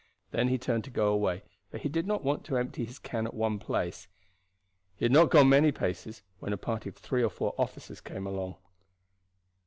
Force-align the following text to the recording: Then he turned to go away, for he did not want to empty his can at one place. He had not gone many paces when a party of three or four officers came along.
Then 0.31 0.47
he 0.47 0.57
turned 0.57 0.83
to 0.85 0.89
go 0.89 1.13
away, 1.13 1.43
for 1.69 1.77
he 1.77 1.87
did 1.87 2.07
not 2.07 2.23
want 2.23 2.43
to 2.45 2.57
empty 2.57 2.85
his 2.85 2.97
can 2.97 3.27
at 3.27 3.35
one 3.35 3.59
place. 3.59 4.07
He 4.95 5.05
had 5.05 5.11
not 5.11 5.29
gone 5.29 5.47
many 5.47 5.71
paces 5.71 6.23
when 6.39 6.53
a 6.53 6.57
party 6.57 6.89
of 6.89 6.95
three 6.97 7.21
or 7.21 7.29
four 7.29 7.53
officers 7.59 8.01
came 8.01 8.25
along. 8.25 8.55